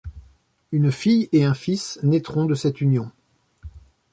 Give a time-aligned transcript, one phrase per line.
[0.71, 3.11] Une fille et un fils naîtront de cette union.